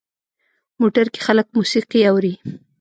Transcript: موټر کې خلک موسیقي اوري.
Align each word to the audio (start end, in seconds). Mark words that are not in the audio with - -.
موټر 0.81 1.05
کې 1.13 1.19
خلک 1.27 1.47
موسیقي 1.57 1.99
اوري. 2.11 2.33